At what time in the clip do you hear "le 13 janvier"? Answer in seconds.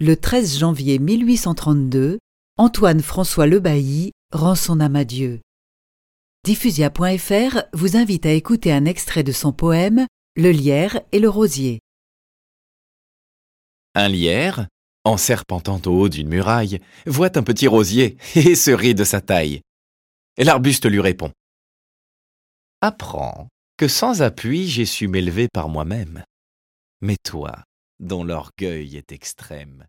0.00-1.00